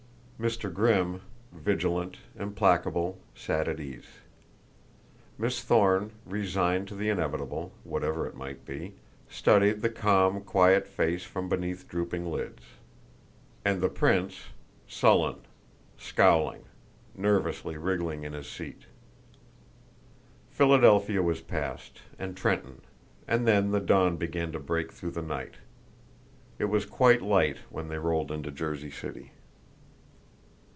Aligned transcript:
Mr. 0.47 0.73
Grimm, 0.73 1.21
vigilant, 1.51 2.17
implacable, 2.35 3.19
sat 3.35 3.67
at 3.67 3.79
ease; 3.79 4.07
Miss 5.37 5.61
Thorne, 5.61 6.09
resigned 6.25 6.87
to 6.87 6.95
the 6.95 7.09
inevitable, 7.09 7.71
whatever 7.83 8.25
it 8.25 8.33
might 8.35 8.65
be, 8.65 8.95
studied 9.29 9.83
the 9.83 9.89
calm, 9.91 10.41
quiet 10.41 10.87
face 10.87 11.21
from 11.23 11.47
beneath 11.47 11.87
drooping 11.87 12.25
lids; 12.25 12.63
and 13.63 13.81
the 13.81 13.87
prince, 13.87 14.45
sullen, 14.87 15.35
scowling, 15.99 16.63
nervously 17.13 17.77
wriggled 17.77 18.23
in 18.23 18.33
his 18.33 18.49
seat. 18.49 18.85
Philadelphia 20.49 21.21
was 21.21 21.41
passed, 21.41 21.99
and 22.17 22.35
Trenton, 22.35 22.81
and 23.27 23.47
then 23.47 23.69
the 23.69 23.79
dawn 23.79 24.17
began 24.17 24.51
to 24.53 24.59
break 24.59 24.91
through 24.91 25.11
the 25.11 25.21
night. 25.21 25.57
It 26.57 26.65
was 26.65 26.87
quite 26.87 27.21
light 27.21 27.57
when 27.69 27.89
they 27.89 27.99
rolled 27.99 28.31
into 28.31 28.49
Jersey 28.49 28.89
City. 28.89 29.33